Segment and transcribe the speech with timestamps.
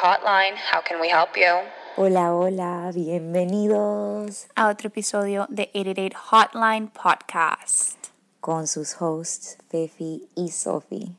[0.00, 0.54] Hotline.
[0.72, 1.52] How can we help you?
[1.96, 7.96] Hola, hola, bienvenidos a otro episodio de 88 Hotline Podcast
[8.38, 11.16] con sus hosts Fefi y Sophie.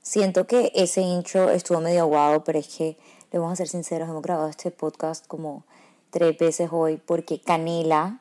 [0.00, 2.96] Siento que ese intro estuvo medio aguado, pero es que,
[3.30, 5.66] le vamos a ser sinceros, hemos grabado este podcast como
[6.08, 8.20] tres veces hoy porque Canela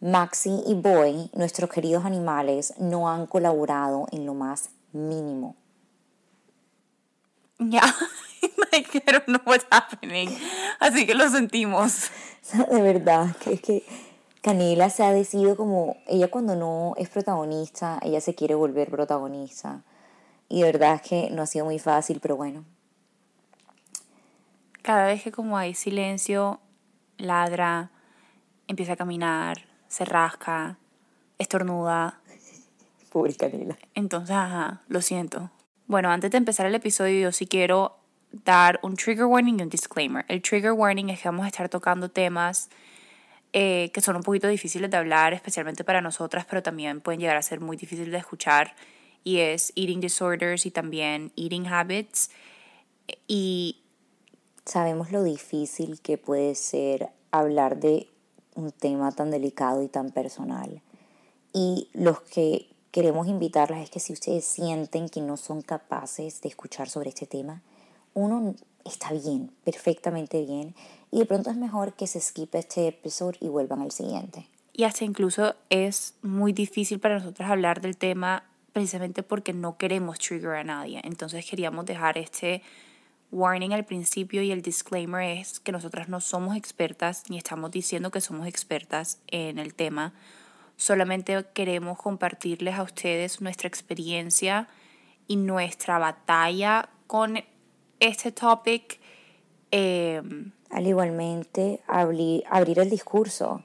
[0.00, 5.56] Maxi y Boy, nuestros queridos animales, no han colaborado en lo más mínimo.
[7.58, 7.82] Ya,
[8.72, 10.28] like, I don't know what's happening.
[10.78, 12.10] Así que lo sentimos.
[12.70, 13.82] De verdad, que es que
[14.42, 19.82] Canela se ha decidido como, ella cuando no es protagonista, ella se quiere volver protagonista.
[20.48, 22.64] Y de verdad es que no ha sido muy fácil, pero bueno.
[24.82, 26.60] Cada vez que como hay silencio,
[27.16, 27.90] ladra,
[28.68, 30.78] empieza a caminar, se rasca,
[31.38, 32.20] estornuda.
[33.10, 33.76] Pobre Canela.
[33.94, 35.50] Entonces, ajá, lo siento.
[35.86, 37.96] Bueno, antes de empezar el episodio, yo sí quiero
[38.44, 40.24] dar un trigger warning y un disclaimer.
[40.28, 42.68] El trigger warning es que vamos a estar tocando temas
[43.52, 47.36] eh, que son un poquito difíciles de hablar, especialmente para nosotras, pero también pueden llegar
[47.36, 48.74] a ser muy difíciles de escuchar.
[49.22, 52.30] Y es eating disorders y también eating habits.
[53.28, 53.78] Y
[54.64, 58.08] sabemos lo difícil que puede ser hablar de
[58.54, 60.82] un tema tan delicado y tan personal.
[61.52, 66.48] Y los que queremos invitarlas es que si ustedes sienten que no son capaces de
[66.48, 67.60] escuchar sobre este tema,
[68.14, 68.54] uno
[68.86, 70.74] está bien, perfectamente bien,
[71.10, 74.48] y de pronto es mejor que se skipe este episodio y vuelvan al siguiente.
[74.72, 80.18] Y hasta incluso es muy difícil para nosotros hablar del tema precisamente porque no queremos
[80.18, 81.02] trigger a nadie.
[81.04, 82.62] Entonces queríamos dejar este
[83.30, 88.10] warning al principio y el disclaimer es que nosotras no somos expertas ni estamos diciendo
[88.10, 90.14] que somos expertas en el tema.
[90.76, 94.68] Solamente queremos compartirles a ustedes nuestra experiencia
[95.26, 97.38] y nuestra batalla con
[97.98, 99.00] este topic.
[99.70, 100.22] Eh,
[100.70, 103.62] al igualmente abrir, abrir el discurso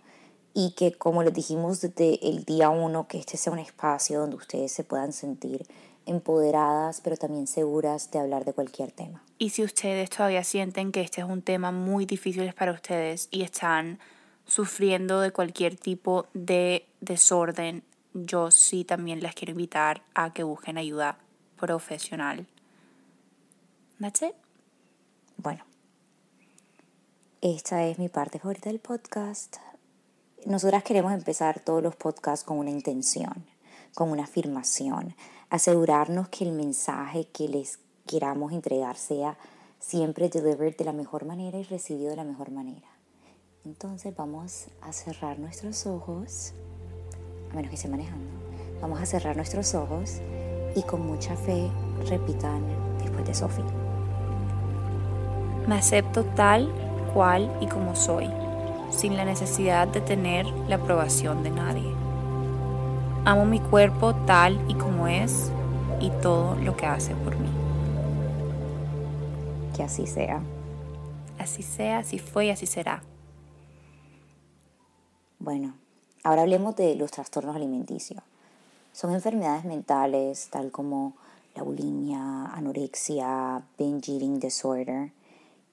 [0.54, 4.36] y que como les dijimos desde el día uno, que este sea un espacio donde
[4.36, 5.66] ustedes se puedan sentir
[6.06, 9.24] empoderadas, pero también seguras de hablar de cualquier tema.
[9.38, 13.44] Y si ustedes todavía sienten que este es un tema muy difícil para ustedes y
[13.44, 14.00] están
[14.52, 20.78] sufriendo de cualquier tipo de desorden, yo sí también les quiero invitar a que busquen
[20.78, 21.18] ayuda
[21.58, 22.46] profesional.
[24.02, 24.34] That's it.
[25.38, 25.64] Bueno,
[27.40, 29.56] esta es mi parte favorita del podcast.
[30.46, 33.46] Nosotras queremos empezar todos los podcasts con una intención,
[33.96, 35.16] con una afirmación,
[35.50, 39.38] asegurarnos que el mensaje que les queramos entregar sea
[39.80, 42.91] siempre delivered de la mejor manera y recibido de la mejor manera.
[43.64, 46.54] Entonces vamos a cerrar nuestros ojos,
[47.52, 48.26] a menos que esté manejando.
[48.82, 50.20] Vamos a cerrar nuestros ojos
[50.76, 51.70] y con mucha fe
[52.10, 52.64] repitan
[52.98, 53.66] después de Sofía.
[55.68, 56.72] Me acepto tal
[57.14, 58.28] cual y como soy,
[58.90, 61.94] sin la necesidad de tener la aprobación de nadie.
[63.26, 65.52] Amo mi cuerpo tal y como es
[66.00, 67.50] y todo lo que hace por mí.
[69.76, 70.42] Que así sea.
[71.38, 73.04] Así sea, así fue y así será.
[75.44, 75.74] Bueno,
[76.22, 78.22] ahora hablemos de los trastornos alimenticios.
[78.94, 81.16] Son enfermedades mentales tal como
[81.56, 85.12] la bulimia, anorexia, binge eating disorder,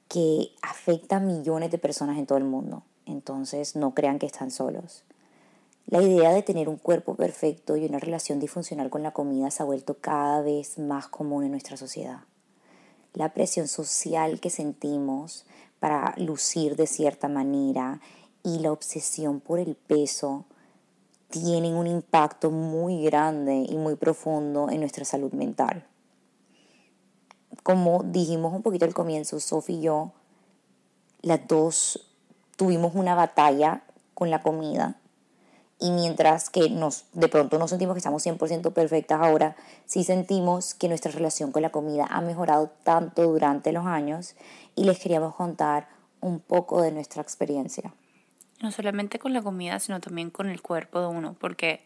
[0.08, 2.82] que afectan a millones de personas en todo el mundo.
[3.04, 5.02] Entonces no crean que están solos.
[5.86, 9.62] La idea de tener un cuerpo perfecto y una relación disfuncional con la comida se
[9.62, 12.20] ha vuelto cada vez más común en nuestra sociedad.
[13.12, 15.44] La presión social que sentimos
[15.78, 18.00] para lucir de cierta manera
[18.54, 20.44] y la obsesión por el peso
[21.28, 25.84] tienen un impacto muy grande y muy profundo en nuestra salud mental.
[27.62, 30.12] Como dijimos un poquito al comienzo, Sophie y yo,
[31.20, 32.14] las dos
[32.56, 33.82] tuvimos una batalla
[34.14, 34.96] con la comida
[35.78, 40.72] y mientras que nos, de pronto no sentimos que estamos 100% perfectas ahora, sí sentimos
[40.72, 44.34] que nuestra relación con la comida ha mejorado tanto durante los años
[44.74, 45.88] y les queríamos contar
[46.20, 47.92] un poco de nuestra experiencia.
[48.60, 51.84] No solamente con la comida, sino también con el cuerpo de uno, porque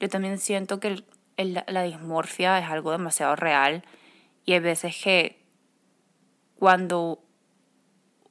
[0.00, 1.04] yo también siento que
[1.36, 3.84] la dismorfia es algo demasiado real
[4.46, 5.42] y hay veces que
[6.58, 7.22] cuando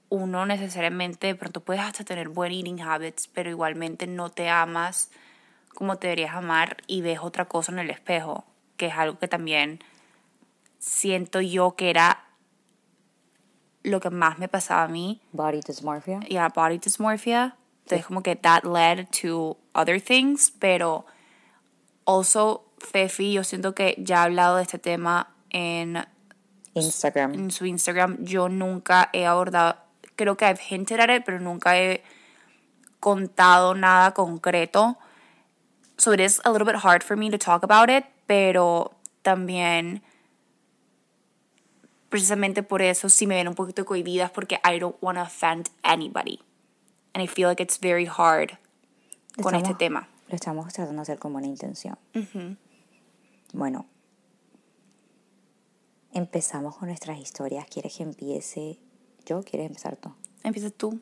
[0.09, 5.11] uno necesariamente de pronto puedes hasta tener buen eating habits, pero igualmente no te amas
[5.75, 8.45] como te deberías amar y ves otra cosa en el espejo,
[8.77, 9.79] que es algo que también
[10.79, 12.23] siento yo que era
[13.83, 15.21] lo que más me pasaba a mí.
[15.31, 16.21] Body dysmorphia.
[16.21, 17.55] Yeah, body dysmorphia.
[17.85, 21.05] Entonces como que that led to other things, pero
[22.05, 26.03] also Fefi, yo siento que ya he hablado de este tema en
[26.73, 27.33] Instagram.
[27.35, 29.77] en su Instagram, yo nunca he abordado,
[30.15, 32.01] creo que I've hinted at it, pero nunca he
[32.99, 34.97] contado nada concreto.
[35.97, 40.01] So it is a little bit hard for me to talk about it, pero también
[42.09, 45.69] precisamente por eso sí me ven un poquito cohibidas porque I don't want to offend
[45.83, 46.39] anybody.
[47.15, 48.57] And I feel like it's very hard
[49.41, 50.07] con este Estamos- tema.
[50.27, 51.97] Lo estamos tratando de hacer con buena intención.
[53.53, 53.85] Bueno,
[56.11, 57.65] empezamos con nuestras historias.
[57.67, 58.79] ¿Quieres que empiece
[59.25, 59.43] yo?
[59.43, 60.11] ¿Quieres empezar tú?
[60.43, 60.99] Empieza tú.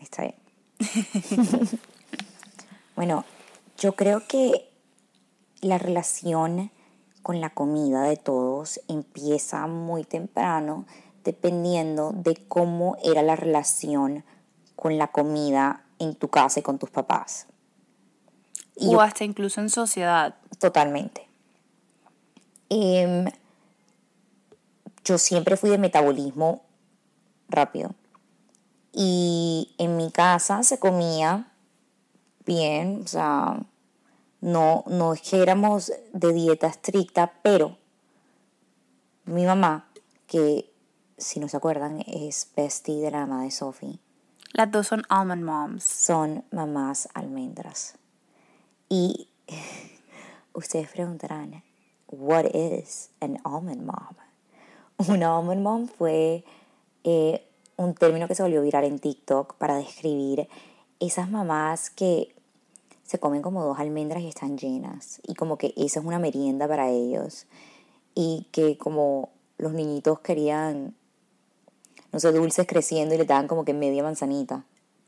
[0.00, 0.34] Está bien.
[2.96, 3.24] bueno,
[3.78, 4.70] yo creo que
[5.60, 6.70] la relación
[7.22, 10.86] con la comida de todos empieza muy temprano
[11.22, 14.24] dependiendo de cómo era la relación
[14.84, 17.46] con la comida en tu casa y con tus papás.
[18.76, 20.34] Y o yo- hasta incluso en sociedad.
[20.58, 21.26] Totalmente.
[22.68, 23.24] Em,
[25.02, 26.60] yo siempre fui de metabolismo
[27.48, 27.94] rápido.
[28.92, 31.50] Y en mi casa se comía
[32.44, 33.58] bien, o sea,
[34.42, 37.78] no, no es que éramos de dieta estricta, pero
[39.24, 39.88] mi mamá,
[40.26, 40.70] que
[41.16, 43.98] si no se acuerdan es bestie de la mamá de Sophie,
[44.56, 45.82] Las dos son almond moms.
[45.82, 47.96] son mamás almendras.
[48.88, 49.28] Y
[50.54, 51.64] ustedes preguntarán,
[52.06, 54.14] what is an almond mom?
[55.08, 56.44] Una almond mom fue
[57.02, 60.48] eh, un término que se volvió viral en TikTok para describir
[61.00, 62.32] esas mamás que
[63.02, 65.20] se comen como dos almendras y están llenas.
[65.26, 67.48] Y como que esa es una merienda para ellos.
[68.14, 70.94] Y que como los niñitos querían,
[72.14, 74.62] no sé, dulces creciendo y le daban como que media manzanita.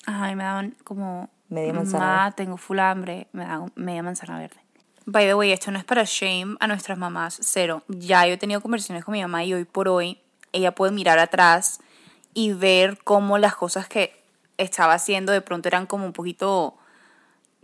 [0.07, 1.29] Ajá, y me daban como...
[1.49, 2.37] Media manzana "Mamá, verde".
[2.37, 3.29] tengo full hambre.
[3.33, 4.57] Me daban media manzana verde.
[5.05, 7.85] By the way, esto no es para shame a nuestras mamás, cero.
[7.87, 10.19] Ya yo he tenido conversaciones con mi mamá y hoy por hoy
[10.53, 11.79] ella puede mirar atrás
[12.35, 14.13] y ver cómo las cosas que
[14.59, 16.77] estaba haciendo de pronto eran como un poquito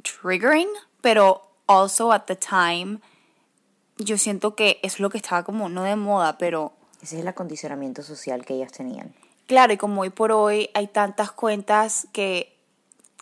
[0.02, 0.68] triggering,
[1.00, 3.00] pero also at the time
[3.98, 6.72] yo siento que es lo que estaba como no de moda, pero
[7.02, 9.12] Ese es el acondicionamiento social que ellas tenían.
[9.52, 12.58] Claro, y como hoy por hoy hay tantas cuentas que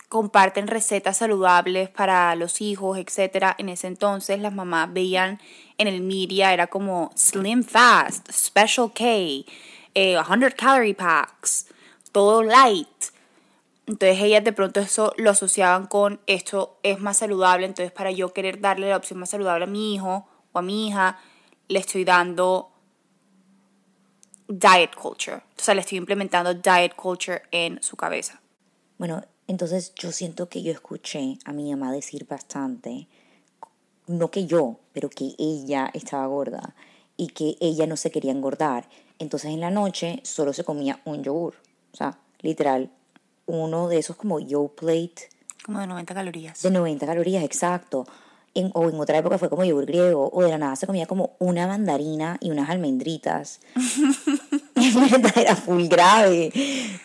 [0.07, 5.41] comparten recetas saludables para los hijos, etcétera, en ese entonces las mamás veían
[5.77, 9.43] en el media era como slim fast, special K, eh,
[9.93, 11.67] 100 calorie packs,
[12.13, 12.87] todo light.
[13.85, 18.31] Entonces ellas de pronto eso lo asociaban con esto es más saludable, entonces para yo
[18.31, 21.19] querer darle la opción más saludable a mi hijo o a mi hija,
[21.67, 22.70] le estoy dando
[24.51, 25.37] diet culture.
[25.37, 28.41] O sea, le estoy implementando diet culture en su cabeza.
[28.97, 33.07] Bueno, entonces yo siento que yo escuché a mi mamá decir bastante,
[34.07, 36.75] no que yo, pero que ella estaba gorda
[37.17, 38.87] y que ella no se quería engordar.
[39.19, 41.55] Entonces en la noche solo se comía un yogur.
[41.93, 42.91] O sea, literal,
[43.45, 45.29] uno de esos como yo plate
[45.65, 46.61] Como de 90 calorías.
[46.61, 48.05] de 90 calorías, exacto.
[48.53, 51.05] En, o en otra época fue como yogur griego, o de la nada se comía
[51.05, 53.61] como una mandarina y unas almendritas.
[55.35, 56.51] Era full grave.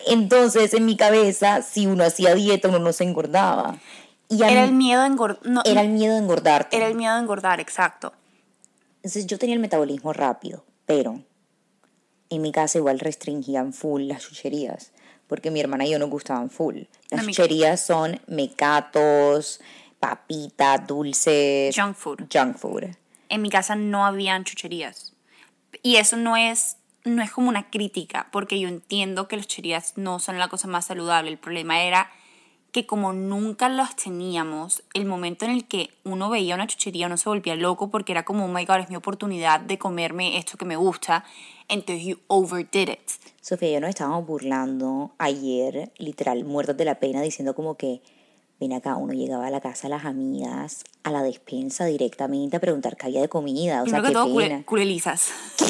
[0.09, 3.79] Entonces, en mi cabeza, si uno hacía dieta, uno no se engordaba.
[4.29, 5.47] Y a Era mí- el miedo a engordar.
[5.47, 6.77] No, era el miedo de engordarte.
[6.77, 8.13] era el miedo a engordar, exacto.
[8.97, 11.23] Entonces, yo tenía el metabolismo rápido, pero
[12.29, 14.91] en mi casa igual restringían full las chucherías,
[15.29, 16.83] porque mi hermana y yo nos gustaban full.
[17.11, 19.61] Las A chucherías son mecatos,
[20.09, 22.21] papitas, dulces, Junk food.
[22.33, 22.85] junk food.
[23.29, 25.15] En mi casa no habían chucherías.
[25.83, 29.95] Y eso no es, no es como una crítica, porque yo entiendo que las chucherías
[29.97, 31.31] no son la cosa más saludable.
[31.31, 32.11] El problema era
[32.71, 37.17] que como nunca las teníamos, el momento en el que uno veía una chuchería uno
[37.17, 40.57] se volvía loco porque era como, oh my god, es mi oportunidad de comerme esto
[40.57, 41.25] que me gusta.
[41.69, 43.11] Entonces you overdid it.
[43.41, 48.03] Sofía y yo nos estábamos burlando ayer, literal, muertos de la pena, diciendo como que,
[48.59, 52.61] ven acá, uno llegaba a la casa de las amigas, a la despensa directamente a
[52.61, 54.57] preguntar qué había de comida, o sea, que qué todo, pena.
[54.59, 55.31] cule- culelizas.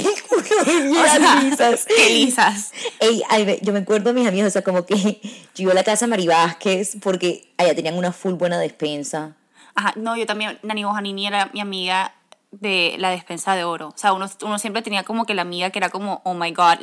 [1.87, 2.73] ¿Qué lisas.
[3.01, 5.21] Ey, ay, yo me acuerdo mis amigos, o sea, como que
[5.55, 9.35] yo iba a la casa de Mari Vázquez porque allá tenían una full buena despensa.
[9.75, 12.15] Ajá, no, yo también, Nani Bojanini era mi amiga
[12.51, 13.89] de la despensa de oro.
[13.89, 16.53] O sea, uno, uno siempre tenía como que la amiga que era como, oh my
[16.53, 16.79] god,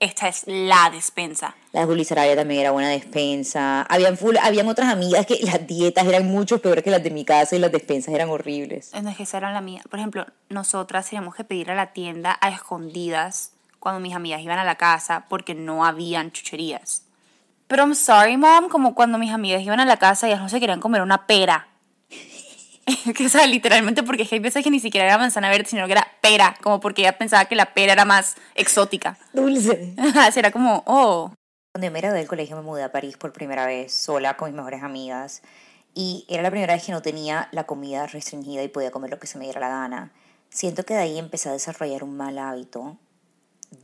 [0.00, 1.54] esta es la despensa.
[1.72, 3.82] La Juli Sarabia también era buena despensa.
[3.82, 7.24] Habían, full, habían otras amigas que las dietas eran mucho peores que las de mi
[7.24, 8.90] casa y las despensas eran horribles.
[8.94, 9.82] Entonces, que esa era la mía.
[9.90, 14.58] Por ejemplo, nosotras teníamos que pedir a la tienda a escondidas cuando mis amigas iban
[14.58, 17.02] a la casa porque no habían chucherías.
[17.66, 20.48] Pero I'm sorry, mom, como cuando mis amigas iban a la casa y ellas no
[20.48, 21.68] se querían comer una pera.
[23.16, 25.92] que o sea, literalmente porque hay veces que ni siquiera era manzana verde, sino que
[25.92, 29.18] era pera, como porque ella pensaba que la pera era más exótica.
[29.32, 29.94] Dulce.
[30.36, 31.32] Era como, oh.
[31.72, 34.48] Cuando yo me gradué del colegio me mudé a París por primera vez, sola con
[34.48, 35.42] mis mejores amigas.
[35.94, 39.18] Y era la primera vez que no tenía la comida restringida y podía comer lo
[39.18, 40.12] que se me diera la gana.
[40.48, 42.96] Siento que de ahí empecé a desarrollar un mal hábito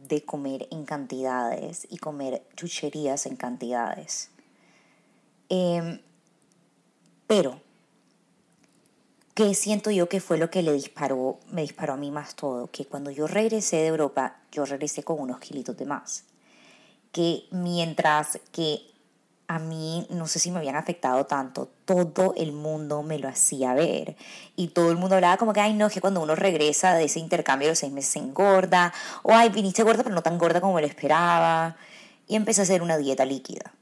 [0.09, 4.31] de comer en cantidades y comer chucherías en cantidades.
[5.49, 6.01] Em,
[7.27, 7.61] pero,
[9.35, 12.69] ¿qué siento yo que fue lo que le disparó, me disparó a mí más todo?
[12.69, 16.25] Que cuando yo regresé de Europa, yo regresé con unos kilitos de más.
[17.13, 18.95] Que mientras que
[19.47, 23.75] a mí no sé si me habían afectado tanto, todo el mundo me lo hacía
[23.75, 24.17] ver
[24.57, 27.19] y todo el mundo hablaba como que, ay no, que cuando uno regresa de ese
[27.19, 30.61] intercambio de los seis meses se engorda, o ay, viniste gorda pero no tan gorda
[30.61, 31.77] como lo esperaba,
[32.27, 33.75] y empecé a hacer una dieta líquida.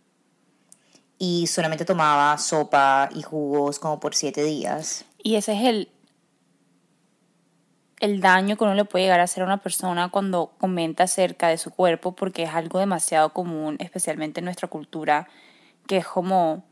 [1.19, 5.05] Y solamente tomaba sopa y jugos como por siete días.
[5.23, 5.89] Y ese es el,
[8.01, 11.49] el daño que uno le puede llegar a hacer a una persona cuando comenta acerca
[11.49, 15.29] de su cuerpo, porque es algo demasiado común, especialmente en nuestra cultura
[15.87, 16.65] que es como,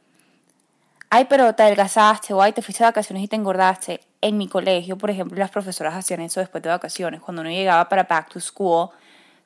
[1.11, 4.01] ay, pero te adelgazaste, o ay, te fuiste de vacaciones y te engordaste.
[4.21, 7.21] En mi colegio, por ejemplo, las profesoras hacían eso después de vacaciones.
[7.21, 8.91] Cuando uno llegaba para back to school,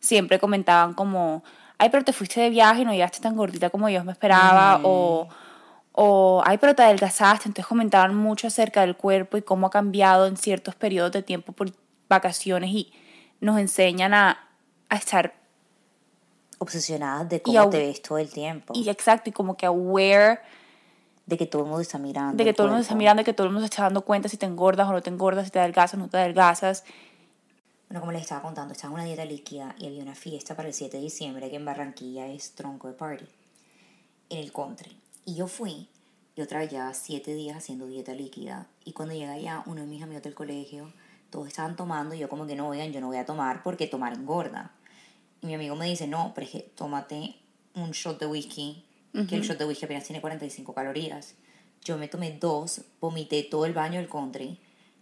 [0.00, 1.42] siempre comentaban como,
[1.78, 4.80] ay, pero te fuiste de viaje y no llegaste tan gordita como yo me esperaba,
[4.82, 5.28] o,
[5.96, 7.48] o, ay, pero te adelgazaste.
[7.48, 11.52] Entonces comentaban mucho acerca del cuerpo y cómo ha cambiado en ciertos periodos de tiempo
[11.52, 11.70] por
[12.08, 12.92] vacaciones y
[13.40, 14.48] nos enseñan a,
[14.88, 15.34] a estar
[16.58, 18.74] obsesionadas de cómo te ves todo el tiempo.
[18.76, 20.40] Y exacto, y como que aware
[21.26, 22.36] de que todo el mundo está mirando.
[22.36, 24.04] De que todo el mundo está mirando, de que todo el mundo se está dando
[24.04, 26.84] cuenta si te engordas o no te engordas, si te adelgazas o no te adelgazas.
[27.88, 30.66] Bueno, como les estaba contando, estaba en una dieta líquida y había una fiesta para
[30.66, 33.26] el 7 de diciembre que en Barranquilla es tronco de party,
[34.30, 35.03] en el country.
[35.24, 35.88] Y yo fui
[36.36, 38.66] y otra vez ya 7 días haciendo dieta líquida.
[38.84, 40.92] Y cuando llegué allá, uno de mis amigos del colegio,
[41.30, 43.86] todos estaban tomando y yo como que no, oigan, yo no voy a tomar porque
[43.86, 44.72] tomar engorda.
[45.40, 47.36] Y mi amigo me dice, no, pero es que tómate
[47.74, 48.84] un shot de whisky,
[49.28, 51.34] que el shot de whisky apenas tiene 45 calorías.
[51.82, 54.58] Yo me tomé dos, vomité todo el baño del country,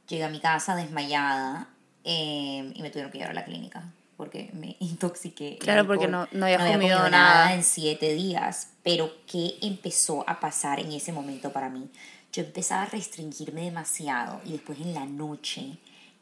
[0.09, 1.69] llegué a mi casa desmayada
[2.05, 5.59] em, y me tuvieron que llevar a la clínica porque me intoxiqué.
[5.59, 7.11] Claro, porque no, no había, comido, nada.
[7.11, 8.69] nada en siete días.
[8.83, 11.89] Pero ¿qué empezó a pasar en ese momento para mí?
[12.33, 15.79] Yo empezaba a restringirme demasiado y después en la noche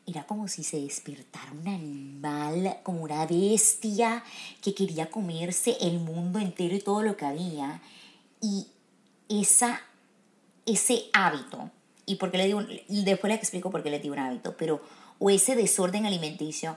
[0.07, 4.25] era como si se despertara un animal, como una bestia
[4.61, 7.81] que quería comerse el mundo entero y todo lo que había.
[8.41, 8.67] Y
[9.29, 9.81] esa,
[10.67, 11.71] ese hábito,
[12.07, 14.83] y porque le digo, después les explico por qué le digo un hábito, pero,
[15.19, 16.77] o ese desorden alimenticio,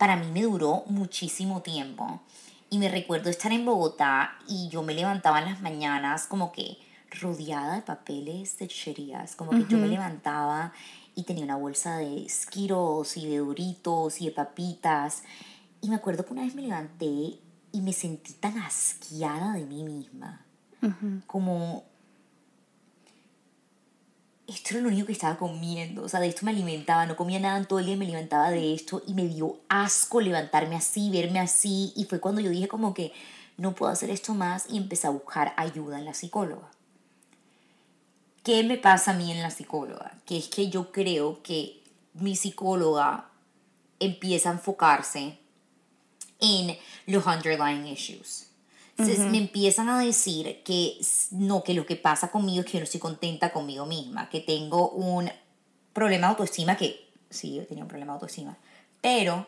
[0.00, 2.22] para mí me duró muchísimo tiempo.
[2.70, 6.78] Y me recuerdo estar en Bogotá y yo me levantaba en las mañanas como que
[7.20, 10.72] rodeada de papeles de chucherías, como que yo me levantaba
[11.14, 15.22] y tenía una bolsa de Skittles y de Doritos y de papitas.
[15.82, 17.38] Y me acuerdo que una vez me levanté
[17.70, 20.46] y me sentí tan asqueada de mí misma.
[21.26, 21.84] Como,
[24.74, 27.58] era lo único que estaba comiendo, o sea, de esto me alimentaba, no comía nada
[27.58, 31.40] en todo el día, me alimentaba de esto y me dio asco levantarme así, verme
[31.40, 33.12] así, y fue cuando yo dije como que
[33.56, 36.70] no puedo hacer esto más y empecé a buscar ayuda en la psicóloga.
[38.42, 40.16] ¿Qué me pasa a mí en la psicóloga?
[40.24, 41.82] Que es que yo creo que
[42.14, 43.28] mi psicóloga
[43.98, 45.38] empieza a enfocarse
[46.40, 48.49] en los underlying issues.
[49.02, 50.98] Entonces me empiezan a decir que
[51.30, 54.40] no, que lo que pasa conmigo es que yo no estoy contenta conmigo misma, que
[54.40, 55.30] tengo un
[55.92, 58.56] problema de autoestima, que sí, yo tenía un problema de autoestima,
[59.00, 59.46] pero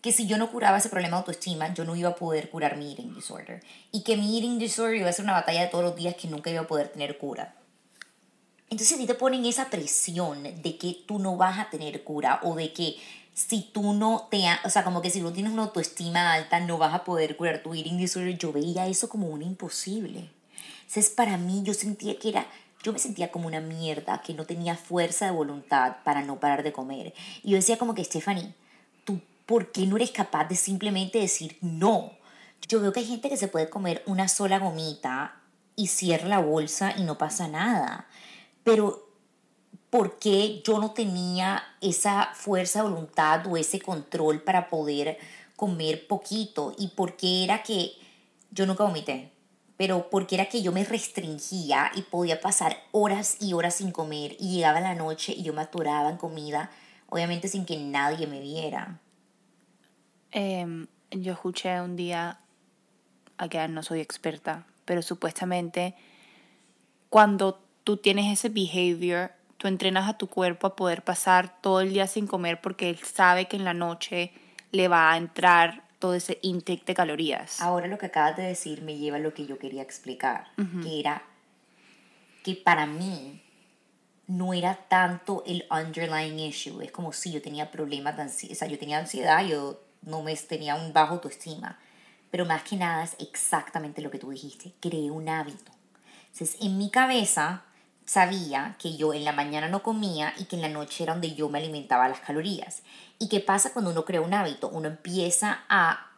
[0.00, 2.76] que si yo no curaba ese problema de autoestima, yo no iba a poder curar
[2.76, 3.62] mi eating disorder.
[3.92, 6.28] Y que mi eating disorder iba a ser una batalla de todos los días que
[6.28, 7.54] nunca iba a poder tener cura.
[8.70, 12.40] Entonces a ti te ponen esa presión de que tú no vas a tener cura
[12.44, 12.96] o de que
[13.48, 16.78] si tú no te, o sea, como que si no tienes una autoestima alta no
[16.78, 18.36] vas a poder curar tu eating disorder.
[18.36, 20.30] Yo veía eso como un imposible.
[20.80, 22.46] Entonces para mí yo sentía que era,
[22.82, 26.62] yo me sentía como una mierda, que no tenía fuerza de voluntad para no parar
[26.62, 27.14] de comer.
[27.42, 28.54] Y yo decía como que, Stephanie,
[29.04, 32.12] ¿tú por qué no eres capaz de simplemente decir no?
[32.68, 35.40] Yo veo que hay gente que se puede comer una sola gomita
[35.76, 38.06] y cierra la bolsa y no pasa nada
[38.64, 39.09] pero
[39.90, 45.18] ¿por qué yo no tenía esa fuerza de voluntad o ese control para poder
[45.56, 46.74] comer poquito?
[46.78, 47.92] ¿Y por qué era que
[48.52, 49.32] yo nunca vomité?
[49.76, 54.36] Pero porque era que yo me restringía y podía pasar horas y horas sin comer
[54.38, 56.70] y llegaba la noche y yo me aturaba en comida,
[57.08, 59.00] obviamente sin que nadie me viera.
[60.30, 62.38] Em, yo escuché un día,
[63.50, 65.94] que no soy experta, pero supuestamente
[67.08, 71.92] cuando tú tienes ese behavior tú entrenas a tu cuerpo a poder pasar todo el
[71.92, 74.32] día sin comer porque él sabe que en la noche
[74.72, 77.60] le va a entrar todo ese intake de calorías.
[77.60, 80.46] Ahora lo que acabas de decir me lleva a lo que yo quería explicar,
[80.82, 81.24] que era
[82.42, 83.42] que para mí
[84.28, 88.58] no era tanto el underlying issue, es como si yo tenía problemas de ansiedad, o
[88.58, 91.78] sea, yo tenía ansiedad, yo no me tenía un bajo autoestima,
[92.30, 95.70] pero más que nada es exactamente lo que tú dijiste, creé un hábito.
[96.32, 97.64] Entonces, en mi cabeza
[98.10, 101.32] sabía que yo en la mañana no comía y que en la noche era donde
[101.36, 102.82] yo me alimentaba las calorías.
[103.20, 104.68] ¿Y qué pasa cuando uno crea un hábito?
[104.68, 106.10] Uno empieza a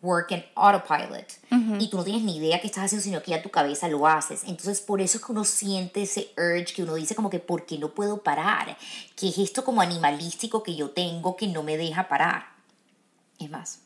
[0.00, 1.32] work en autopilot
[1.78, 4.08] y tú no tienes ni idea qué estás haciendo, sino que ya tu cabeza lo
[4.08, 4.42] haces.
[4.48, 7.66] Entonces, por eso es que uno siente ese urge que uno dice como que, ¿por
[7.66, 8.76] qué no puedo parar?
[9.14, 12.46] Que es esto como animalístico que yo tengo que no me deja parar.
[13.38, 13.78] Es más,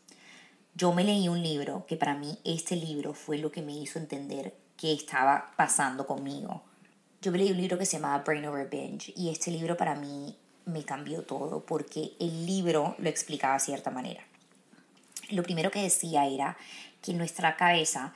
[0.75, 3.99] yo me leí un libro que para mí este libro fue lo que me hizo
[3.99, 6.63] entender qué estaba pasando conmigo.
[7.23, 10.37] Yo leí un libro que se llamaba Brain Over Binge y este libro para mí
[10.67, 14.23] me cambió todo porque el libro lo explicaba de cierta manera.
[15.31, 16.57] Lo primero que decía era
[17.01, 18.13] que nuestra cabeza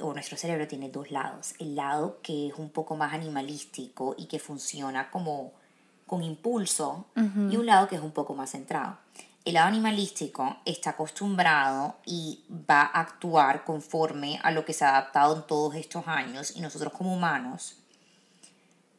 [0.00, 1.54] o nuestro cerebro tiene dos lados.
[1.58, 5.52] El lado que es un poco más animalístico y que funciona como
[6.06, 8.98] con impulso y un lado que es un poco más centrado.
[9.44, 14.90] El lado animalístico está acostumbrado y va a actuar conforme a lo que se ha
[14.90, 17.81] adaptado en todos estos años y nosotros como humanos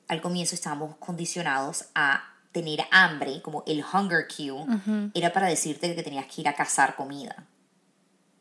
[0.07, 6.03] al comienzo estábamos condicionados a tener hambre, como el hunger cue, era para decirte que
[6.03, 7.45] tenías que ir a cazar comida.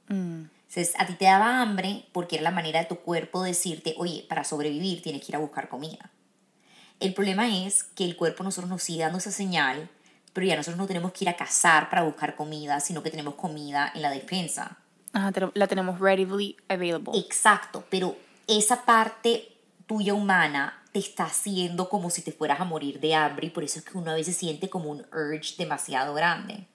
[0.09, 0.45] Mm.
[0.75, 4.25] Entonces, a ti te daba hambre porque era la manera de tu cuerpo decirte, oye,
[4.29, 6.11] para sobrevivir tienes que ir a buscar comida.
[7.01, 9.91] El problema es que el cuerpo nosotros nos sigue dando esa señal,
[10.33, 13.35] pero ya nosotros no tenemos que ir a cazar para buscar comida, sino que tenemos
[13.35, 14.79] comida en la despensa.
[15.13, 17.19] Ajá, la tenemos readily available.
[17.19, 18.17] Exacto, pero
[18.47, 19.52] esa parte
[19.93, 23.63] tuya humana te está haciendo como si te fueras a morir de hambre y por
[23.63, 26.67] eso es que uno a veces siente como un urge demasiado grande.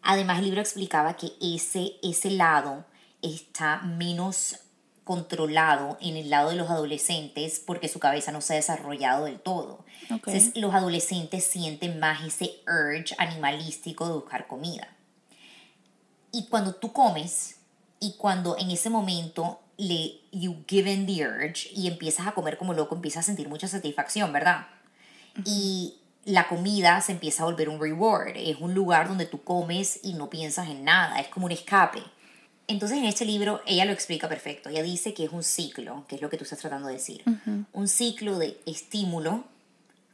[0.00, 2.86] Además, el libro explicaba que ese, ese lado
[3.20, 4.60] está menos
[5.04, 9.40] controlado en el lado de los adolescentes porque su cabeza no se ha desarrollado del
[9.40, 9.84] todo.
[10.08, 14.88] Entonces, los adolescentes sienten más ese urge animalístico de buscar comida.
[16.32, 17.56] Y cuando tú comes
[18.00, 22.74] y cuando en ese momento le you given the urge y empiezas a comer como
[22.74, 24.66] loco, empiezas a sentir mucha satisfacción, ¿verdad?
[25.44, 30.00] Y la comida se empieza a volver un reward, es un lugar donde tú comes
[30.02, 32.02] y no piensas en nada, es como un escape.
[32.66, 36.16] Entonces en este libro ella lo explica perfecto, ella dice que es un ciclo, que
[36.16, 37.22] es lo que tú estás tratando de decir,
[37.72, 39.44] un ciclo de estímulo,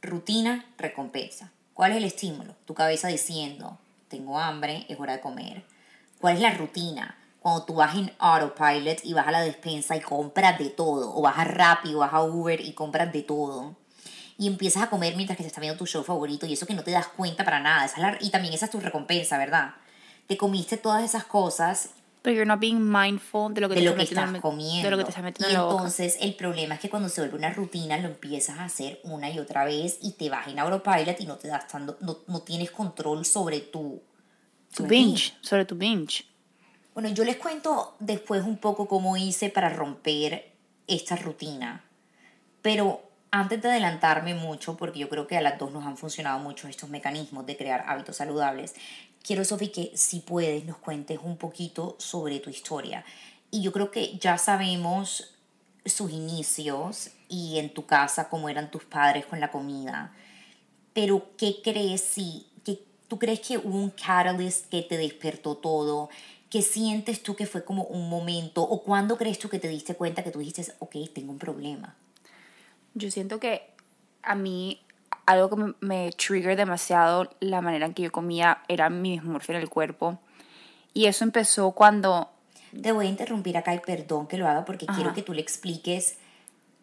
[0.01, 1.51] rutina, recompensa.
[1.73, 2.55] ¿Cuál es el estímulo?
[2.65, 5.63] Tu cabeza diciendo, tengo hambre, es hora de comer.
[6.21, 7.17] ¿Cuál es la rutina?
[7.45, 11.21] Cuando tú vas en autopilot y vas a la despensa y compras de todo, o
[11.21, 13.75] vas a Rappi o vas a Uber y compras de todo
[14.39, 16.73] y empiezas a comer mientras que te está viendo tu show favorito y eso que
[16.73, 17.85] no te das cuenta para nada.
[17.85, 19.75] Esa y también esa es tu recompensa, ¿verdad?
[20.25, 21.91] Te comiste todas esas cosas.
[22.23, 24.83] Pero you're not being mindful de lo que, de te, lo que estás comiendo.
[24.83, 25.75] De lo que te estás metiendo y en la boca.
[25.75, 29.29] entonces el problema es que cuando se vuelve una rutina lo empiezas a hacer una
[29.29, 32.41] y otra vez y te vas en autopilot y no te das tanto, no, no
[32.41, 34.01] tienes control sobre tu,
[34.75, 36.25] Tu binge, sobre tu binge.
[36.95, 40.53] Bueno, yo les cuento después un poco cómo hice para romper
[40.87, 41.83] esta rutina.
[42.61, 46.39] Pero antes de adelantarme mucho, porque yo creo que a las dos nos han funcionado
[46.39, 48.75] mucho estos mecanismos de crear hábitos saludables,
[49.21, 53.03] quiero, Sofi, que si puedes nos cuentes un poquito sobre tu historia.
[53.51, 55.35] Y yo creo que ya sabemos
[55.83, 60.15] sus inicios y en tu casa cómo eran tus padres con la comida.
[60.93, 66.09] Pero, ¿qué crees si, que, tú crees que hubo un catalyst que te despertó todo?
[66.49, 68.61] ¿Qué sientes tú que fue como un momento?
[68.63, 71.95] ¿O cuándo crees tú que te diste cuenta que tú dijiste, ok, tengo un problema?
[72.93, 73.69] Yo siento que
[74.21, 74.81] a mí
[75.25, 79.55] algo que me, me trigger demasiado la manera en que yo comía era mi dismorfia
[79.55, 80.19] en el cuerpo.
[80.93, 82.29] Y eso empezó cuando...
[82.81, 85.41] Te voy a interrumpir acá y perdón que lo haga porque quiero que tú le
[85.41, 86.17] expliques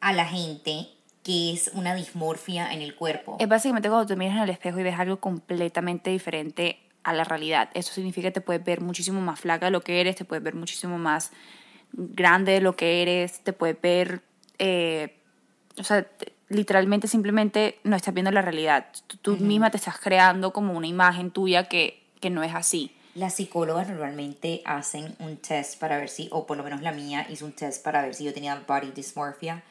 [0.01, 0.89] a la gente
[1.23, 3.37] qué es una dismorfia en el cuerpo.
[3.39, 7.25] Es básicamente cuando te miras en el espejo y ves algo completamente diferente a la
[7.25, 7.71] realidad.
[7.75, 10.43] Eso significa que te puedes ver muchísimo más flaca de lo que eres, te puedes
[10.43, 11.31] ver muchísimo más
[11.93, 14.23] grande de lo que eres, te puedes ver...
[14.59, 15.17] Eh,
[15.79, 18.87] o sea, te- literalmente simplemente no estás viendo la realidad.
[19.07, 22.95] Tú, tú misma te estás creando como una imagen tuya que, que no es así.
[23.15, 27.27] Las psicólogas normalmente hacen un test para ver si, o por lo menos la mía
[27.31, 29.63] hizo un test para ver si yo tenía body dysmorphia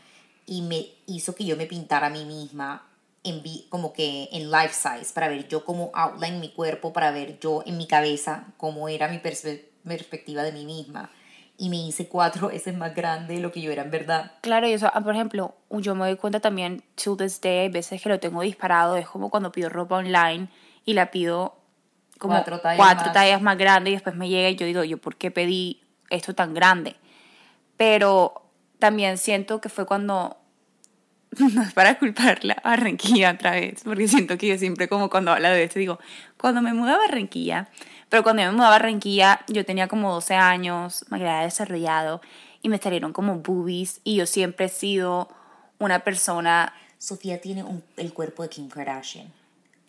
[0.48, 2.84] y me hizo que yo me pintara a mí misma
[3.24, 7.12] en vi- como que en life size para ver yo cómo outline mi cuerpo, para
[7.12, 11.12] ver yo en mi cabeza cómo era mi perspe- perspectiva de mí misma.
[11.58, 14.32] y me hice cuatro veces más grande de lo que yo era en verdad.
[14.42, 17.70] Claro, y eso, ah, por ejemplo, yo me doy cuenta también, to this day, hay
[17.70, 20.48] veces que lo tengo disparado, es como cuando pido ropa online
[20.86, 21.56] y la pido
[22.18, 23.14] como Cuatro tallas cuatro más.
[23.14, 26.34] tallas más grande y después me llega y yo digo, yo, ¿por qué pedí esto
[26.34, 26.96] tan grande?
[27.78, 28.42] Pero
[28.80, 30.38] también siento que fue cuando,
[31.54, 35.32] no es para culparla a Barranquilla otra vez, porque siento que yo siempre como cuando
[35.32, 36.00] habla de esto digo,
[36.38, 37.70] cuando me mudé a Barranquilla,
[38.10, 42.22] pero cuando yo me mudé a Barranquilla yo tenía como 12 años, me había desarrollado
[42.62, 45.30] y me salieron como boobies y yo siempre he sido
[45.80, 49.26] una persona Sofía tiene un- el cuerpo de Kim Kardashian.
[49.28, 49.32] O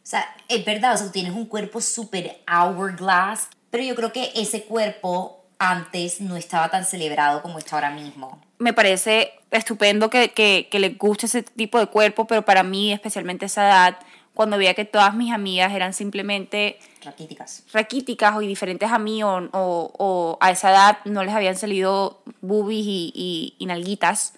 [0.04, 4.62] sea, es verdad, o sea, tienes un cuerpo súper hourglass, pero yo creo que ese
[4.64, 8.42] cuerpo antes no estaba tan celebrado como está ahora mismo.
[8.58, 12.92] me parece estupendo que, que, que les guste ese tipo de cuerpo, pero para mí,
[12.92, 13.98] especialmente esa edad,
[14.34, 17.64] cuando veía que todas mis amigas eran simplemente Raquíticas.
[17.72, 22.22] raquíticas o diferentes a mí o, o, o a esa edad no les habían salido
[22.40, 24.34] boobies y, y, y nalguitas,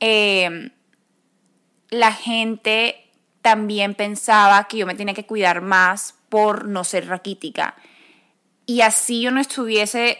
[0.00, 0.70] eh,
[1.90, 3.10] la gente
[3.42, 7.74] también pensaba que yo me tenía que cuidar más por no ser raquítica.
[8.66, 10.18] Y así yo no estuviese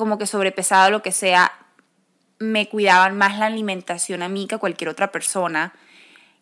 [0.00, 1.52] como que sobrepesada o lo que sea,
[2.38, 5.74] me cuidaban más la alimentación a mí que a cualquier otra persona.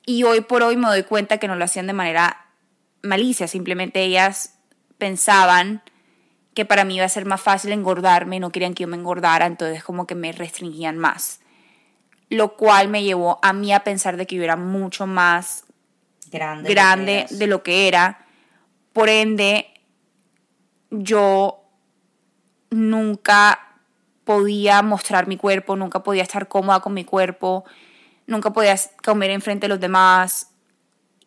[0.07, 2.47] Y hoy por hoy me doy cuenta que no lo hacían de manera
[3.03, 4.55] malicia, simplemente ellas
[4.97, 5.83] pensaban
[6.55, 9.47] que para mí iba a ser más fácil engordarme, no querían que yo me engordara,
[9.47, 11.40] entonces como que me restringían más.
[12.31, 15.64] Lo cual me llevó a mí a pensar de que yo era mucho más
[16.31, 16.71] Grande.
[16.71, 18.25] grande de lo que era.
[18.92, 19.66] Por ende,
[20.90, 21.67] yo
[22.70, 23.76] nunca
[24.24, 27.64] podía mostrar mi cuerpo, nunca podía estar cómoda con mi cuerpo,
[28.26, 30.50] nunca podía comer enfrente de los demás.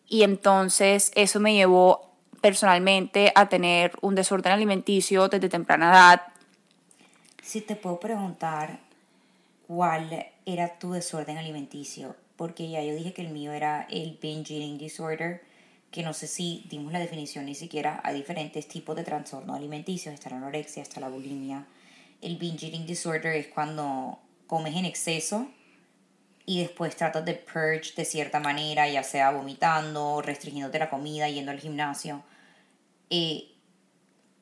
[0.08, 6.22] Y entonces eso me llevó personalmente a tener un desorden alimenticio desde temprana edad.
[7.42, 8.80] Si te puedo preguntar
[9.68, 14.54] cuál era tu desorden alimenticio, porque ya yo dije que el mío era el binge
[14.54, 15.42] eating disorder,
[15.92, 20.12] que no sé si dimos la definición ni siquiera, hay diferentes tipos de trastorno alimenticio,
[20.12, 21.68] está la anorexia, está la bulimia.
[22.22, 25.48] El binge eating disorder es cuando comes en exceso
[26.46, 31.52] y después tratas de purge de cierta manera, ya sea vomitando, restringiéndote la comida, yendo
[31.52, 32.24] al gimnasio.
[33.10, 33.52] Eh,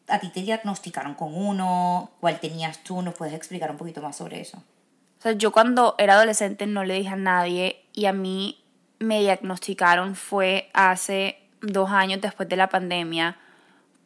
[0.08, 4.16] a ti te diagnosticaron con uno, cuál tenías tú, ¿nos puedes explicar un poquito más
[4.16, 4.58] sobre eso?
[4.58, 8.64] O sea, yo cuando era adolescente no le dije a nadie y a mí
[9.00, 13.38] me diagnosticaron fue hace dos años después de la pandemia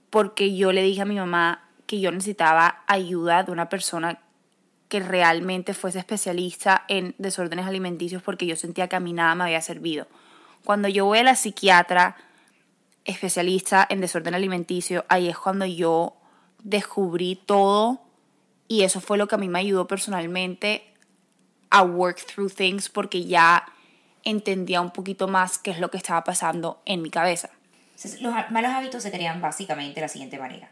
[0.10, 4.20] porque yo le dije a mi mamá que yo necesitaba ayuda de una persona
[4.88, 9.46] que realmente fuese especialista en desórdenes alimenticios porque yo sentía que a mí nada me
[9.46, 10.08] había servido.
[10.64, 12.16] Cuando yo voy a la psiquiatra
[13.06, 16.16] especialista en desorden alimenticio, ahí es cuando yo
[16.64, 18.02] descubrí todo
[18.68, 20.94] y eso fue lo que a mí me ayudó personalmente
[21.70, 23.66] a work through things porque ya
[24.24, 27.50] entendía un poquito más qué es lo que estaba pasando en mi cabeza.
[28.22, 30.70] Los malos hábitos se crean básicamente de la siguiente manera.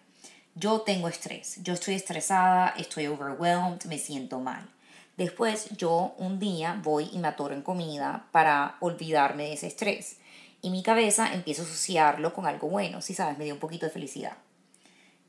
[0.55, 4.67] Yo tengo estrés, yo estoy estresada, estoy overwhelmed, me siento mal.
[5.15, 10.17] Después yo un día voy y me atoro en comida para olvidarme de ese estrés.
[10.61, 13.85] Y mi cabeza empiezo a asociarlo con algo bueno, si sabes, me dio un poquito
[13.85, 14.33] de felicidad.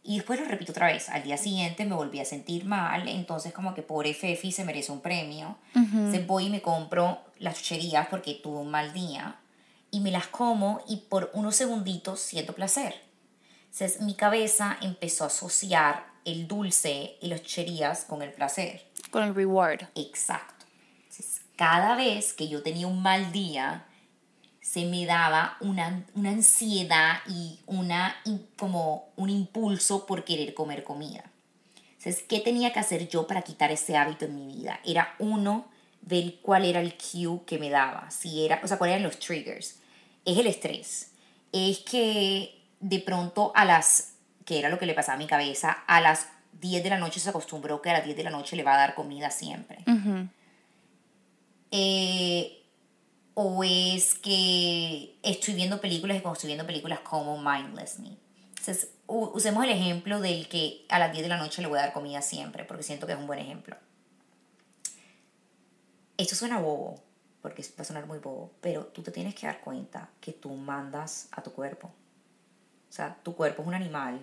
[0.04, 1.08] Y después lo repito otra vez.
[1.08, 4.90] Al día siguiente me volví a sentir mal, entonces como que pobre Fefi se merece
[4.90, 5.58] un premio.
[5.74, 9.36] Entonces voy y me compro las chucherías porque tuve un mal día
[9.92, 12.94] y me las como y por unos segunditos siento placer.
[13.64, 18.84] Entonces mi cabeza empezó a asociar el dulce y las chucherías con el placer.
[19.10, 19.82] Con el reward.
[19.94, 20.66] Exacto.
[21.02, 23.86] Entonces, cada vez que yo tenía un mal día,
[24.62, 28.16] se me daba una, una ansiedad y una,
[28.56, 31.24] como un impulso por querer comer comida.
[31.98, 34.80] Entonces, ¿qué tenía que hacer yo para quitar ese hábito en mi vida?
[34.84, 35.66] Era uno,
[36.00, 39.18] ver cuál era el cue que me daba, si era, o sea, cuáles eran los
[39.18, 39.80] triggers.
[40.24, 41.10] Es el estrés.
[41.50, 45.72] Es que de pronto a las, que era lo que le pasaba a mi cabeza,
[45.86, 46.28] a las
[46.60, 48.74] 10 de la noche se acostumbró que a las 10 de la noche le va
[48.74, 49.84] a dar comida siempre.
[51.72, 52.61] Eh,
[53.34, 58.16] o es que estoy viendo películas y cuando estoy viendo películas como mindless me.
[58.58, 61.82] Entonces, usemos el ejemplo del que a las 10 de la noche le voy a
[61.82, 63.76] dar comida siempre, porque siento que es un buen ejemplo.
[66.16, 67.02] Esto suena bobo,
[67.40, 70.50] porque va a sonar muy bobo, pero tú te tienes que dar cuenta que tú
[70.50, 71.88] mandas a tu cuerpo.
[72.88, 74.20] O sea, tu cuerpo es un animal,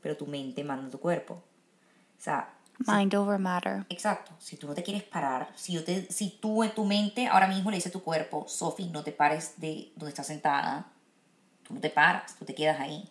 [0.00, 1.34] pero tu mente manda a tu cuerpo.
[1.34, 3.86] O sea, Mind over matter.
[3.88, 4.32] Exacto.
[4.38, 7.46] Si tú no te quieres parar, si, yo te, si tú en tu mente ahora
[7.46, 10.86] mismo le dices a tu cuerpo, Sophie, no te pares de donde estás sentada,
[11.62, 13.08] tú no te paras, tú te quedas ahí.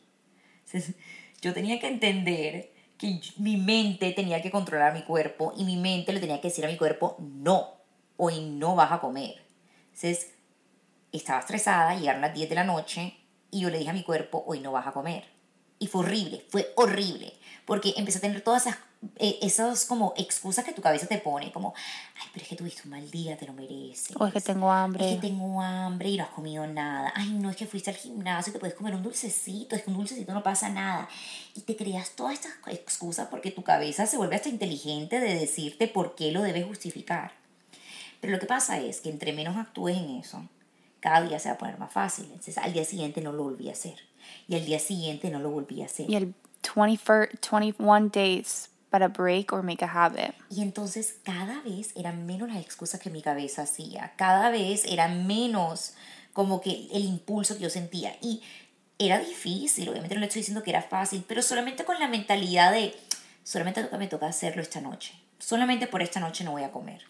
[0.65, 0.95] Entonces,
[1.41, 5.77] yo tenía que entender que que mi mente tenía que controlar mi cuerpo y mi
[5.77, 7.73] mente le tenía que decir a mi cuerpo, no,
[8.17, 9.43] hoy no vas a comer.
[9.87, 10.31] Entonces,
[11.11, 13.17] estaba estresada, llegaron las 10 de la noche
[13.51, 15.25] y yo le dije a mi cuerpo, hoy no vas a comer.
[15.83, 17.33] Y fue horrible, fue horrible,
[17.65, 18.77] porque empecé a tener todas esas,
[19.17, 21.73] eh, esas como excusas que tu cabeza te pone, como,
[22.21, 24.15] ay, pero es que tuviste un mal día, te lo mereces.
[24.17, 25.09] O es que tengo hambre.
[25.09, 27.11] Es que tengo hambre y no has comido nada.
[27.13, 29.89] Ay, no, es que fuiste al gimnasio y te puedes comer un dulcecito, es que
[29.89, 31.09] un dulcecito no pasa nada.
[31.53, 35.89] Y te creas todas estas excusas porque tu cabeza se vuelve hasta inteligente de decirte
[35.89, 37.33] por qué lo debes justificar.
[38.21, 40.47] Pero lo que pasa es que entre menos actúes en eso,
[41.01, 42.23] cada día se va a poner más fácil.
[42.27, 44.12] Entonces al día siguiente no lo volví a hacer.
[44.47, 46.09] Y al día siguiente no lo volví a hacer.
[46.09, 46.33] Y el
[46.75, 50.35] 21, 21 days para break or make a habit.
[50.49, 54.13] Y entonces cada vez eran menos las excusas que mi cabeza hacía.
[54.17, 55.93] Cada vez era menos
[56.33, 58.15] como que el impulso que yo sentía.
[58.21, 58.41] Y
[58.99, 62.71] era difícil, obviamente no le estoy diciendo que era fácil, pero solamente con la mentalidad
[62.71, 62.95] de,
[63.43, 65.13] solamente me toca hacerlo esta noche.
[65.39, 67.01] Solamente por esta noche no voy a comer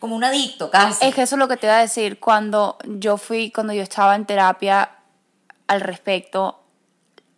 [0.00, 1.06] como un adicto casi.
[1.06, 2.18] Es que eso es lo que te iba a decir.
[2.18, 4.90] Cuando yo fui, cuando yo estaba en terapia
[5.70, 6.64] al respecto,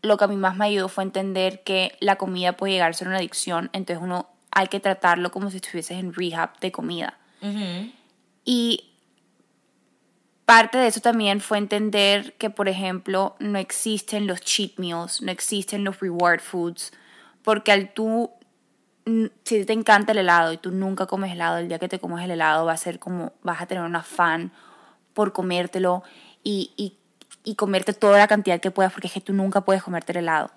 [0.01, 2.95] lo que a mí más me ayudó fue entender que la comida puede llegar a
[2.95, 7.18] ser una adicción, entonces uno hay que tratarlo como si estuvieses en rehab de comida.
[8.47, 8.88] Y
[10.47, 15.31] parte de eso también fue entender que, por ejemplo, no existen los cheat meals, no
[15.31, 16.90] existen los reward foods,
[17.42, 18.31] porque al tú
[19.45, 22.25] si te encanta el helado y tú nunca comes helado, el día que te comes
[22.25, 24.53] el helado va a ser como, vas a tener un afán
[25.12, 26.03] por comértelo
[26.42, 26.97] y, y,
[27.44, 30.18] y comerte toda la cantidad que puedas porque es que tú nunca puedes comerte el
[30.18, 30.50] helado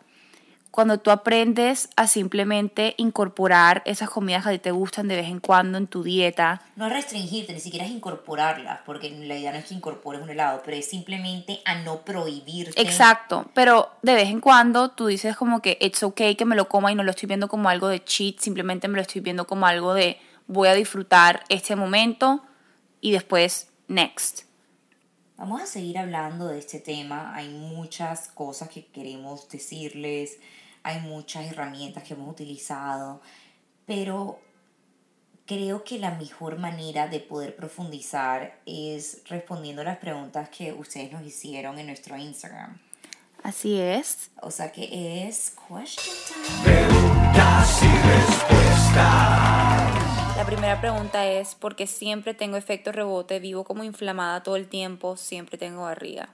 [0.75, 5.27] cuando tú aprendes a simplemente incorporar esas comidas que a ti te gustan de vez
[5.27, 6.63] en cuando en tu dieta.
[6.75, 10.29] No a restringirte, ni siquiera es incorporarlas, porque la idea no es que incorpores un
[10.29, 12.81] helado, pero es simplemente a no prohibirte.
[12.81, 16.67] Exacto, pero de vez en cuando tú dices como que it's okay que me lo
[16.67, 19.47] coma y no lo estoy viendo como algo de cheat, simplemente me lo estoy viendo
[19.47, 22.43] como algo de voy a disfrutar este momento
[22.99, 24.41] y después next.
[25.37, 30.39] Vamos a seguir hablando de este tema, hay muchas cosas que queremos decirles
[30.85, 33.19] hay muchas herramientas que hemos utilizado,
[33.87, 34.39] pero
[35.47, 41.11] creo que la mejor manera de poder profundizar es respondiendo a las preguntas que ustedes
[41.11, 42.79] nos hicieron en nuestro Instagram.
[43.41, 44.29] Así es.
[44.41, 46.63] O sea que es question time.
[46.63, 49.84] Preguntas y respuestas.
[50.35, 53.39] La primera pregunta es, ¿por qué siempre tengo efecto rebote?
[53.39, 56.29] Vivo como inflamada todo el tiempo, siempre tengo barriga.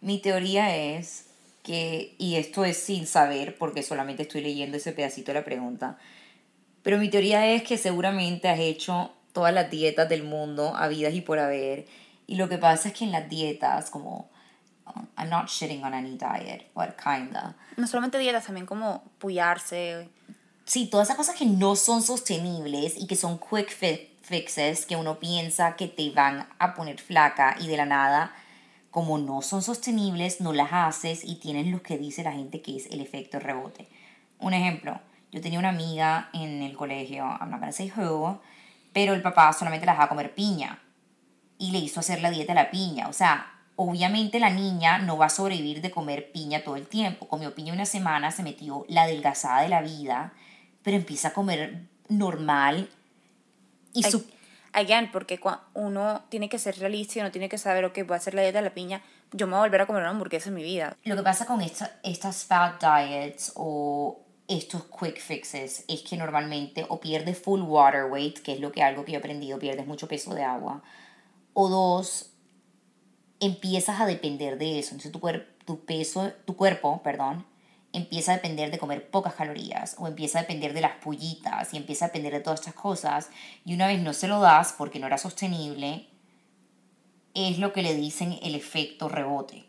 [0.00, 1.26] Mi teoría es
[1.64, 5.98] que, y esto es sin saber, porque solamente estoy leyendo ese pedacito de la pregunta,
[6.84, 11.20] pero mi teoría es que seguramente has hecho todas las dietas del mundo, habidas y
[11.20, 11.86] por haber,
[12.28, 14.30] y lo que pasa es que en las dietas, como,
[15.18, 17.56] I'm not shitting on any diet, but kinda.
[17.76, 20.08] No solamente dietas, también como puyarse.
[20.64, 23.70] Sí, todas esas cosas que no son sostenibles y que son quick
[24.22, 28.34] fixes que uno piensa que te van a poner flaca y de la nada
[28.90, 32.76] como no son sostenibles, no las haces y tienes lo que dice la gente que
[32.76, 33.88] es el efecto rebote.
[34.38, 35.00] Un ejemplo,
[35.32, 38.40] yo tenía una amiga en el colegio, I'm not gonna say who,
[38.92, 40.78] pero el papá solamente la dejaba comer piña
[41.58, 43.08] y le hizo hacer la dieta de la piña.
[43.08, 47.26] O sea, obviamente la niña no va a sobrevivir de comer piña todo el tiempo.
[47.26, 50.32] Comió piña una semana, se metió la adelgazada de la vida,
[50.84, 52.88] pero empieza a comer normal
[53.92, 54.24] y su
[54.74, 55.40] again, porque
[55.72, 58.42] uno tiene que ser realista y uno tiene que saber, ok, voy a hacer la
[58.42, 60.62] dieta de la piña, yo me voy a volver a comer una hamburguesa en mi
[60.62, 60.96] vida.
[61.04, 67.00] Lo que pasa con estas fat diets o estos quick fixes es que normalmente o
[67.00, 70.08] pierdes full water weight, que es lo que algo que yo he aprendido, pierdes mucho
[70.08, 70.82] peso de agua,
[71.54, 72.32] o dos,
[73.40, 74.94] empiezas a depender de eso.
[74.94, 75.20] Entonces tu,
[75.64, 77.46] tu peso, tu cuerpo, perdón,
[77.94, 81.76] empieza a depender de comer pocas calorías o empieza a depender de las pollitas y
[81.76, 83.30] empieza a depender de todas estas cosas
[83.64, 86.08] y una vez no se lo das porque no era sostenible,
[87.34, 89.64] es lo que le dicen el efecto rebote.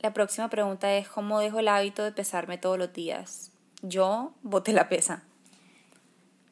[0.00, 3.50] La próxima pregunta es ¿cómo dejo el hábito de pesarme todos los días?
[3.82, 5.24] Yo boté la pesa.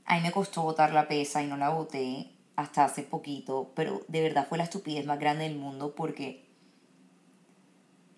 [0.04, 4.02] A mí me costó botar la pesa y no la boté hasta hace poquito, pero
[4.08, 6.44] de verdad fue la estupidez más grande del mundo porque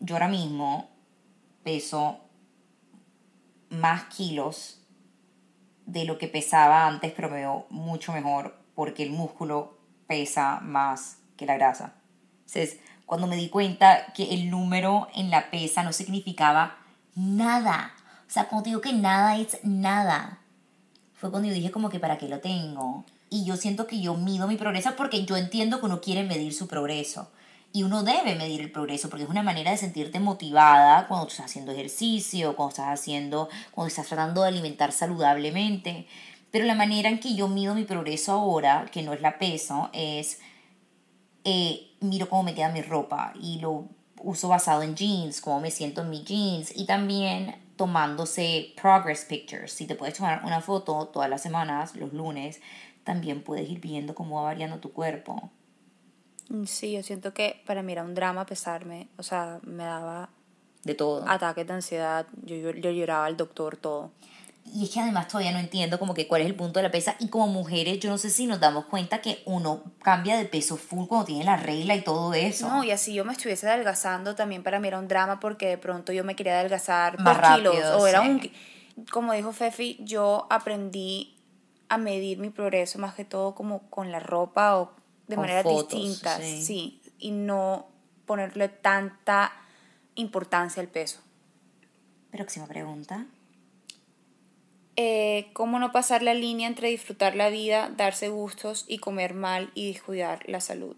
[0.00, 0.90] yo ahora mismo
[1.62, 2.20] peso
[3.70, 4.80] más kilos
[5.86, 11.18] de lo que pesaba antes, pero me veo mucho mejor porque el músculo pesa más
[11.36, 11.94] que la grasa.
[12.46, 16.76] Entonces, cuando me di cuenta que el número en la pesa no significaba
[17.14, 17.92] nada,
[18.26, 20.40] o sea, cuando digo que nada es nada,
[21.14, 23.04] fue cuando yo dije como que para qué lo tengo.
[23.30, 26.54] Y yo siento que yo mido mi progreso porque yo entiendo que uno quiere medir
[26.54, 27.30] su progreso.
[27.72, 31.46] Y uno debe medir el progreso porque es una manera de sentirte motivada cuando estás
[31.46, 36.06] haciendo ejercicio, cuando estás haciendo, cuando estás tratando de alimentar saludablemente.
[36.50, 39.90] Pero la manera en que yo mido mi progreso ahora, que no es la peso,
[39.92, 40.40] es
[41.44, 43.86] eh, miro cómo me queda mi ropa y lo
[44.22, 49.72] uso basado en jeans, cómo me siento en mis jeans y también tomándose progress pictures.
[49.72, 52.60] Si te puedes tomar una foto todas las semanas, los lunes,
[53.04, 55.50] también puedes ir viendo cómo va variando tu cuerpo.
[56.48, 60.28] Mm, Sí, yo siento que para mí era un drama pesarme, o sea, me daba
[60.84, 61.24] De todo.
[61.28, 64.10] ataques de ansiedad, yo, yo, yo lloraba al doctor, todo.
[64.74, 66.90] Y es que además todavía no entiendo como que cuál es el punto de la
[66.90, 67.16] pesa.
[67.20, 70.76] Y como mujeres, yo no sé si nos damos cuenta que uno cambia de peso
[70.76, 72.68] full cuando tiene la regla y todo eso.
[72.68, 75.78] No, y así yo me estuviese adelgazando, también para mí era un drama porque de
[75.78, 77.74] pronto yo me quería adelgazar Más dos kilos.
[77.76, 78.42] rápido, O era un...
[79.10, 81.34] Como dijo Fefi, yo aprendí
[81.88, 84.92] a medir mi progreso más que todo como con la ropa o
[85.28, 86.42] de Con maneras fotos, distintas.
[86.42, 86.62] sí.
[86.62, 87.02] Sí.
[87.18, 87.88] Y no
[88.26, 89.52] ponerle tanta
[90.14, 91.20] importancia al peso.
[92.30, 93.26] Próxima pregunta.
[94.96, 99.70] Eh, ¿Cómo no pasar la línea entre disfrutar la vida, darse gustos y comer mal
[99.74, 100.96] y descuidar la salud?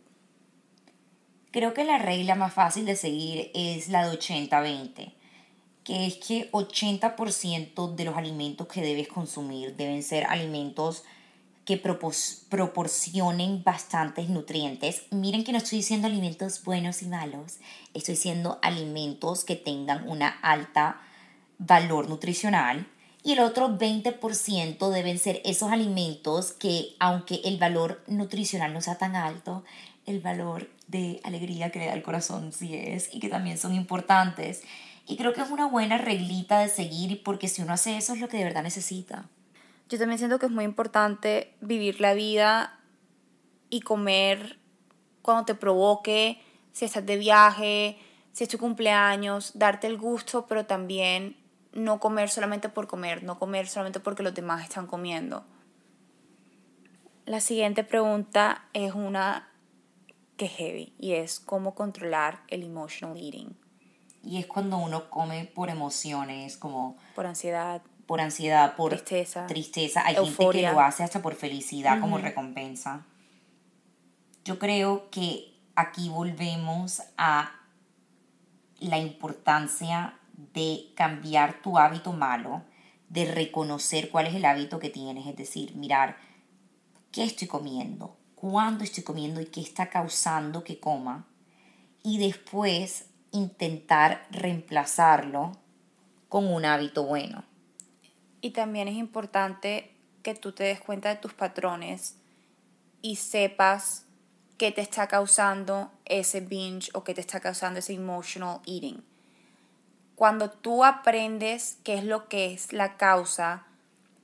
[1.50, 5.12] Creo que la regla más fácil de seguir es la de 80-20,
[5.84, 11.04] que es que 80% de los alimentos que debes consumir deben ser alimentos
[11.70, 15.02] que proporcionen bastantes nutrientes.
[15.12, 17.59] Miren que no estoy diciendo alimentos buenos y malos,
[17.94, 21.00] estoy diciendo alimentos que tengan una alta
[21.59, 22.88] valor nutricional.
[23.22, 28.98] Y el otro 20% deben ser esos alimentos que, aunque el valor nutricional no sea
[28.98, 29.62] tan alto,
[30.06, 33.76] el valor de alegría que le da el corazón sí es y que también son
[33.76, 34.62] importantes.
[35.06, 38.18] Y creo que es una buena reglita de seguir porque si uno hace eso es
[38.18, 39.28] lo que de verdad necesita.
[39.90, 42.79] Yo también siento que es muy importante vivir la vida
[43.70, 44.61] y comer
[45.20, 47.98] cuando te provoque, si estás de viaje,
[48.33, 51.37] si es tu cumpleaños, darte el gusto, pero también
[51.72, 55.44] no comer solamente por comer, no comer solamente porque los demás están comiendo.
[57.26, 59.48] La siguiente pregunta es una
[60.37, 63.57] que es heavy y es cómo controlar el emotional eating
[64.22, 67.83] Y es cuando uno come por emociones, como por ansiedad.
[68.10, 70.04] Por ansiedad, por Tristeza, tristeza.
[70.04, 73.06] Hay gente que lo hace hasta por felicidad como recompensa.
[74.44, 77.52] Yo creo que aquí volvemos a
[78.80, 82.64] la importancia de cambiar tu hábito malo,
[83.08, 86.16] de reconocer cuál es el hábito que tienes, es decir, mirar
[87.12, 91.28] qué estoy comiendo, cuándo estoy comiendo y qué está causando que coma,
[92.02, 95.52] y después intentar reemplazarlo
[96.28, 97.48] con un hábito bueno.
[98.40, 102.16] Y también es importante que tú te des cuenta de tus patrones
[103.03, 104.07] y sepas
[104.59, 109.03] qué te está causando ese binge o qué te está causando ese emotional eating.
[110.14, 113.66] Cuando tú aprendes qué es lo que es la causa,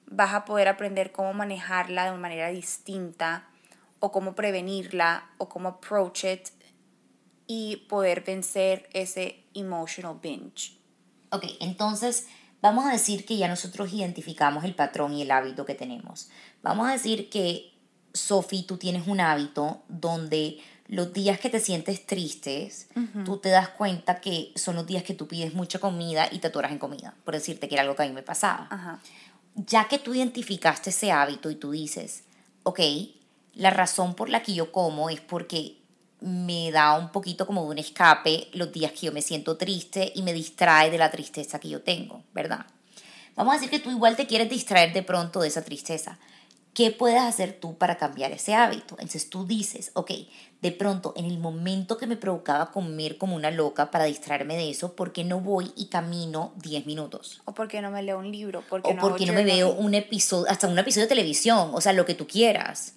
[0.06, 3.48] vas a poder aprender cómo manejarla de una manera distinta
[3.98, 6.48] o cómo prevenirla o cómo approach it
[7.46, 10.78] y poder vencer ese emotional binge.
[11.30, 12.28] Ok, entonces
[12.62, 16.28] vamos a decir que ya nosotros identificamos el patrón y el hábito que tenemos.
[16.62, 17.72] Vamos a decir que,
[18.12, 22.88] Sophie, tú tienes un hábito donde los días que te sientes tristes,
[23.24, 26.46] tú te das cuenta que son los días que tú pides mucha comida y te
[26.46, 28.68] atoras en comida, por decirte que era algo que a mí me pasaba.
[28.70, 29.00] Ajá.
[29.54, 32.24] Ya que tú identificaste ese hábito y tú dices,
[32.62, 32.80] ok,
[33.54, 35.75] la razón por la que yo como es porque
[36.20, 40.12] me da un poquito como de un escape los días que yo me siento triste
[40.14, 42.66] y me distrae de la tristeza que yo tengo, ¿verdad?
[43.34, 46.18] Vamos a decir que tú igual te quieres distraer de pronto de esa tristeza.
[46.72, 48.96] ¿Qué puedes hacer tú para cambiar ese hábito?
[48.98, 50.10] Entonces tú dices, ok,
[50.60, 54.70] de pronto en el momento que me provocaba comer como una loca para distraerme de
[54.70, 57.40] eso, ¿por qué no voy y camino 10 minutos?
[57.46, 59.94] O porque no me leo un libro, porque o no porque no me veo un
[59.94, 62.95] episodio, hasta un episodio de televisión, o sea, lo que tú quieras.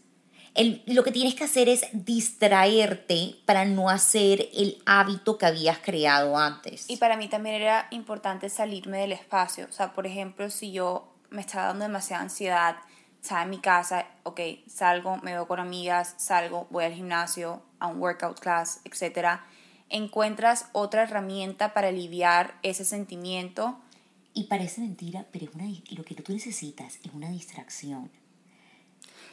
[0.59, 5.77] El- lo que tienes que hacer es distraerte para no hacer el hábito que habías
[5.77, 6.89] creado antes.
[6.89, 9.67] Y para mí también era importante salirme del espacio.
[9.69, 12.75] O sea, por ejemplo, si yo me estaba dando demasiada ansiedad,
[13.21, 17.87] estaba en mi casa, ok, salgo, me veo con amigas, salgo, voy al gimnasio, a
[17.87, 19.39] un workout class, etc.
[19.87, 23.79] Encuentras otra herramienta para aliviar ese sentimiento.
[24.33, 28.11] Y parece mentira, pero es una, lo que tú necesitas es una distracción.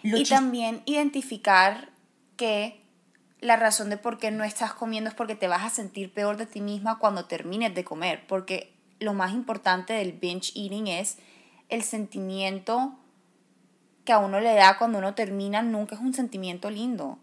[0.06, 1.90] Lo y también identificar
[2.36, 2.80] que
[3.40, 6.36] la razón de por qué no estás comiendo es porque te vas a sentir peor
[6.36, 11.18] de ti misma cuando termines de comer, porque lo más importante del binge eating es
[11.68, 12.96] el sentimiento
[14.04, 17.18] que a uno le da cuando uno termina, nunca es un sentimiento lindo.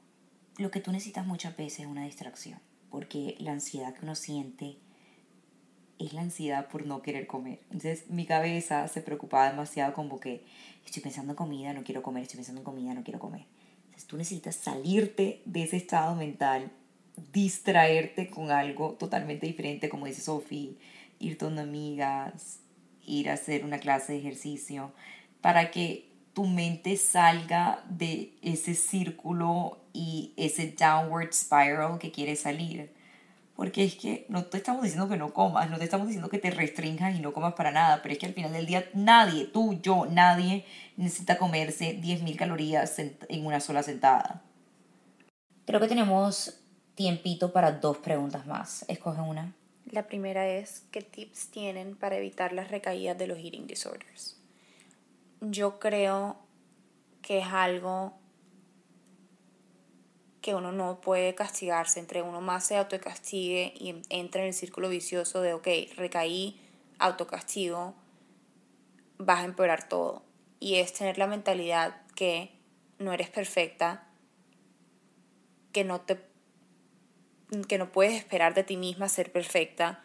[0.58, 2.60] lo que tú necesitas muchas veces es una distracción.
[2.90, 4.78] porque la ansiedad que uno siente
[6.06, 7.60] es la ansiedad por no querer comer.
[7.72, 10.44] Entonces mi cabeza se preocupaba demasiado como que
[10.86, 13.46] estoy pensando en comida, no quiero comer, estoy pensando en comida, no quiero comer.
[13.86, 16.72] Entonces tú necesitas salirte de ese estado mental,
[17.32, 20.78] distraerte con algo totalmente diferente, como dice Sophie,
[21.20, 22.60] ir con amigas,
[23.06, 24.92] ir a hacer una clase de ejercicio,
[25.42, 32.92] para que tu mente salga de ese círculo y ese downward spiral que quiere salir.
[33.56, 36.40] Porque es que no te estamos diciendo que no comas, no te estamos diciendo que
[36.40, 39.46] te restringas y no comas para nada, pero es que al final del día nadie,
[39.46, 40.66] tú, yo, nadie
[40.98, 44.42] necesita comerse 10.000 calorías en una sola sentada.
[45.66, 46.60] Creo que tenemos
[46.96, 48.86] tiempito para dos preguntas más.
[48.88, 49.54] Escoge una.
[49.92, 54.40] La primera es, ¿qué tips tienen para evitar las recaídas de los eating disorders?
[55.42, 56.38] Yo creo
[57.22, 58.14] que es algo
[60.44, 64.90] que uno no puede castigarse, entre uno más se autocastigue y entra en el círculo
[64.90, 66.60] vicioso de, ok, recaí,
[67.00, 67.96] autocastigo,
[69.18, 70.22] vas a empeorar todo.
[70.60, 72.52] Y es tener la mentalidad que
[73.00, 74.06] no eres perfecta,
[75.72, 76.20] que no te
[77.68, 80.04] que no puedes esperar de ti misma ser perfecta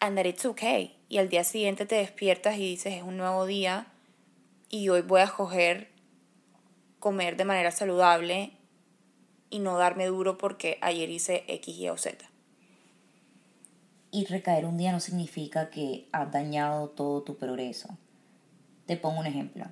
[0.00, 0.96] and that it's okay.
[1.08, 3.86] Y al día siguiente te despiertas y dices, es un nuevo día
[4.68, 5.88] y hoy voy a escoger
[6.98, 8.55] comer de manera saludable
[9.50, 12.24] y no darme duro porque ayer hice X, Y o Z.
[14.10, 17.96] Y recaer un día no significa que has dañado todo tu progreso.
[18.86, 19.66] Te pongo un ejemplo.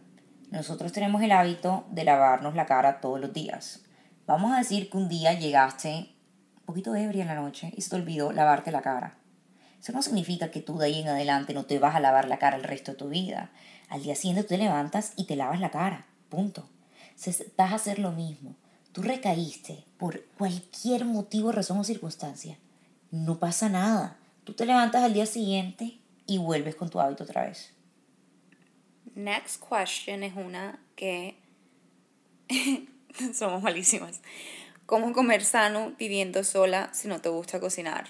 [0.51, 3.85] Nosotros tenemos el hábito de lavarnos la cara todos los días.
[4.27, 6.15] Vamos a decir que un día llegaste
[6.59, 9.19] un poquito ebria en la noche y se te olvidó lavarte la cara.
[9.81, 12.39] Eso no significa que tú de ahí en adelante no te vas a lavar la
[12.39, 13.51] cara el resto de tu vida.
[13.89, 16.07] Al día siguiente tú te levantas y te lavas la cara.
[16.29, 16.69] Punto.
[17.57, 18.57] Vas a hacer lo mismo
[18.95, 22.57] tú recaíste por cualquier motivo, razón o circunstancia,
[23.11, 24.17] no pasa nada.
[24.45, 27.73] Tú te levantas al día siguiente y vuelves con tu hábito otra vez.
[29.17, 31.37] Next question es una que
[33.35, 34.21] somos malísimas.
[34.87, 38.07] ¿Cómo comer sano viviendo sola si no te gusta cocinar?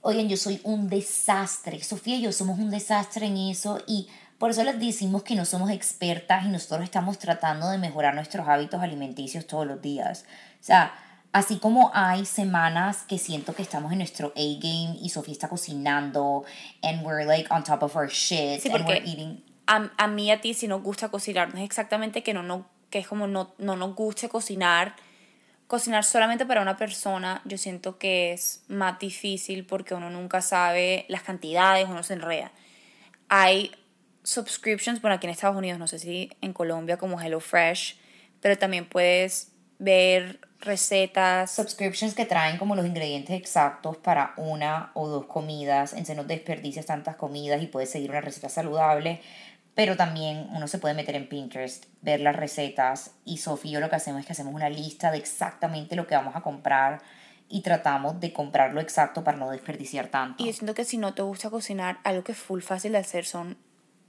[0.00, 1.82] Oigan, yo soy un desastre.
[1.82, 4.08] Sofía y yo somos un desastre en eso y
[4.44, 8.46] por eso les decimos que no somos expertas y nosotros estamos tratando de mejorar nuestros
[8.46, 10.26] hábitos alimenticios todos los días.
[10.60, 10.92] O sea,
[11.32, 16.44] así como hay semanas que siento que estamos en nuestro A-game y Sofía está cocinando
[16.82, 19.42] and we're like on top of our shit and we're eating.
[19.66, 22.66] A, a mí a ti si nos gusta cocinar, no es exactamente que no, no
[22.90, 24.94] que es como no, no nos guste cocinar.
[25.68, 31.06] Cocinar solamente para una persona, yo siento que es más difícil porque uno nunca sabe
[31.08, 32.52] las cantidades, uno se enreda.
[33.30, 33.72] Hay
[34.24, 37.98] subscriptions, bueno, aquí en Estados Unidos, no sé si en Colombia como HelloFresh,
[38.40, 41.50] pero también puedes ver recetas.
[41.50, 46.86] Subscriptions que traen como los ingredientes exactos para una o dos comidas, entonces no desperdicias
[46.86, 49.20] tantas comidas y puedes seguir una receta saludable.
[49.74, 53.80] Pero también uno se puede meter en Pinterest, ver las recetas y Sofía y yo
[53.80, 57.02] lo que hacemos es que hacemos una lista de exactamente lo que vamos a comprar
[57.48, 60.44] y tratamos de comprar lo exacto para no desperdiciar tanto.
[60.44, 63.24] Y siento que si no te gusta cocinar, algo que es full fácil de hacer
[63.24, 63.56] son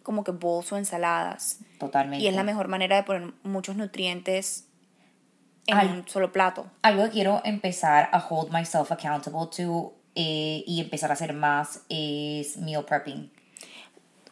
[0.05, 1.57] como que bowls o ensaladas.
[1.79, 2.23] Totalmente.
[2.23, 4.67] Y es la mejor manera de poner muchos nutrientes
[5.65, 6.67] en un solo plato.
[6.83, 11.81] Algo que quiero empezar a hold myself accountable to eh, y empezar a hacer más
[11.89, 13.31] es meal prepping.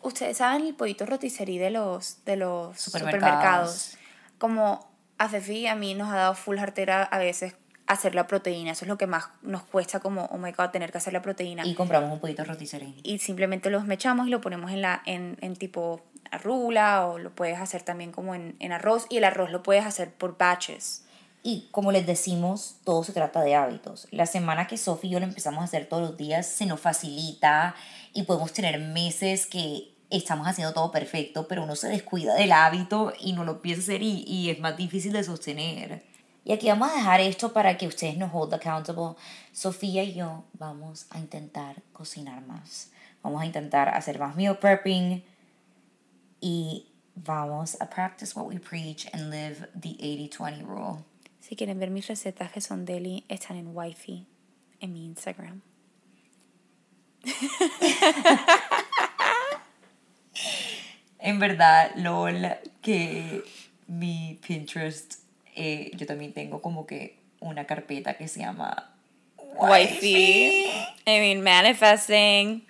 [0.04, 3.98] Ustedes saben el pollito rotisserie de los, de los supermercados.
[4.38, 7.56] Como a Fefi a mí nos ha dado full jartera a veces
[7.88, 8.72] hacer la proteína.
[8.72, 11.22] Eso es lo que más nos cuesta como, oh my god, tener que hacer la
[11.22, 11.66] proteína.
[11.66, 12.96] Y compramos un poquito de rotisserie.
[13.04, 17.32] Y simplemente los mechamos y lo ponemos en, la, en, en tipo arrula o lo
[17.32, 21.04] puedes hacer también como en, en arroz y el arroz lo puedes hacer por batches.
[21.46, 24.08] Y como les decimos, todo se trata de hábitos.
[24.12, 26.80] La semana que Sophie y yo lo empezamos a hacer todos los días se nos
[26.80, 27.76] facilita
[28.14, 33.14] y podemos tener meses que estamos haciendo todo perfecto, pero uno se descuida del hábito
[33.20, 36.13] y no lo empieza a hacer y, y es más difícil de sostener.
[36.46, 39.16] Y aquí vamos a dejar esto para que ustedes nos hold accountable.
[39.54, 42.92] Sofía y yo vamos a intentar cocinar más.
[43.22, 45.24] Vamos a intentar hacer más meal prepping
[46.42, 51.06] y vamos a practice what we preach and live the 80-20 rule.
[51.40, 54.28] Si quieren ver mis recetas que son deli, están en Wi-Fi
[54.82, 55.62] en mi Instagram.
[61.20, 63.46] en verdad, lol, que
[63.88, 65.23] mi Pinterest
[65.56, 68.92] eh, yo también tengo como que una carpeta que se llama
[69.56, 70.66] Wifey.
[71.06, 72.66] I mean, manifesting.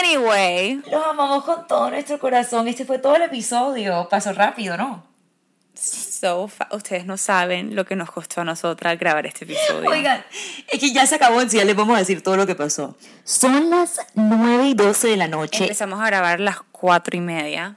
[0.00, 0.82] Anyway.
[0.90, 2.66] Los amamos con todo nuestro corazón.
[2.68, 4.08] Este fue todo el episodio.
[4.10, 5.08] Pasó rápido, ¿no?
[5.80, 9.88] so Ustedes no saben lo que nos costó a nosotras grabar este episodio.
[9.88, 10.24] Oigan,
[10.66, 12.54] es que ya se acabó, en sí, ya les vamos a decir todo lo que
[12.54, 12.96] pasó.
[13.24, 15.64] Son las 9 y 12 de la noche.
[15.64, 17.76] Empezamos a grabar a las cuatro y media.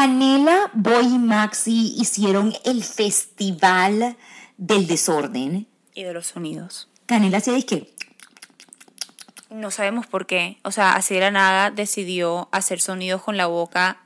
[0.00, 4.14] Canela, Boy y Maxi hicieron el festival
[4.58, 5.66] del desorden.
[5.94, 6.90] Y de los sonidos.
[7.06, 7.94] Canela hacía disque.
[9.48, 10.58] No sabemos por qué.
[10.64, 14.02] O sea, así de la nada decidió hacer sonidos con la boca.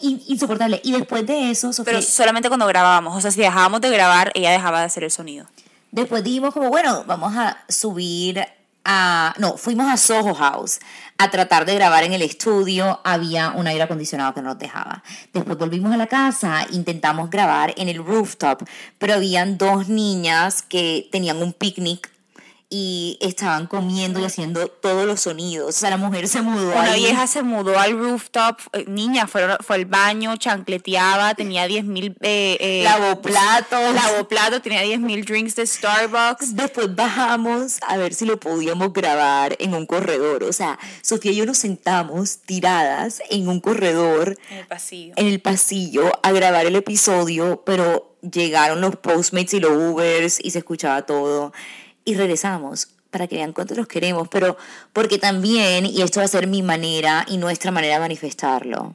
[0.00, 0.80] in- Insoportable.
[0.82, 3.16] Y después de eso, Sofía, Pero solamente cuando grabábamos.
[3.16, 5.46] O sea, si dejábamos de grabar, ella dejaba de hacer el sonido.
[5.92, 8.44] después dijimos como, bueno, vamos a subir
[8.84, 9.32] a...
[9.38, 10.80] No, fuimos a Soho House
[11.18, 13.00] a tratar de grabar en el estudio.
[13.04, 15.02] Había un aire acondicionado que no nos dejaba.
[15.32, 18.62] Después volvimos a la casa, intentamos grabar en el rooftop,
[18.98, 22.13] pero habían dos niñas que tenían un picnic
[22.76, 25.68] y estaban comiendo y haciendo todos los sonidos.
[25.68, 27.04] O sea, la mujer se mudó Una ahí.
[27.04, 28.58] vieja se mudó al rooftop.
[28.72, 32.16] eh, Niña, fue, fue al baño, chancleteaba, tenía 10 mil...
[32.20, 33.94] Eh, eh, Lavó platos.
[33.94, 36.56] lavó plato, tenía 10 mil drinks de Starbucks.
[36.56, 40.42] Después bajamos a ver si lo podíamos grabar en un corredor.
[40.42, 45.14] O sea, Sofía y yo nos sentamos tiradas en un corredor En el pasillo.
[45.16, 50.50] en el pasillo a grabar el episodio, pero llegaron los Postmates y los Ubers y
[50.50, 51.52] se escuchaba todo.
[52.04, 54.56] Y regresamos para que vean cuánto los queremos, pero
[54.92, 58.94] porque también, y esto va a ser mi manera y nuestra manera de manifestarlo,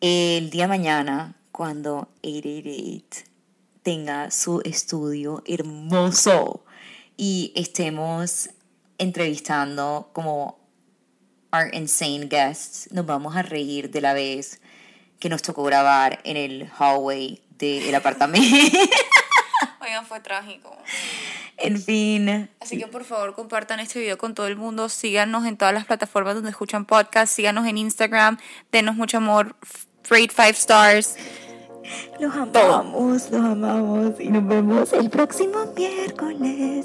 [0.00, 3.30] el día mañana, cuando 888
[3.82, 6.64] tenga su estudio hermoso
[7.16, 8.50] y estemos
[8.98, 10.58] entrevistando como
[11.52, 14.60] our insane guests, nos vamos a reír de la vez
[15.18, 18.78] que nos tocó grabar en el hallway del apartamento.
[20.12, 20.76] Fue trágico.
[21.56, 25.56] en fin, Así que por favor compartan este video con todo el mundo, síganos en
[25.56, 28.36] todas las plataformas donde escuchan podcast, síganos en Instagram,
[28.70, 29.56] denos mucho amor,
[30.10, 31.16] rate 5 stars.
[32.20, 36.84] los amamos, los amamos y nos vemos el próximo miércoles.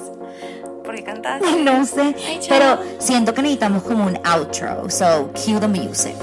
[0.85, 1.41] ¿Por qué cantas?
[1.57, 6.15] No sé, Ay, pero siento que necesitamos como un outro, so cue the music.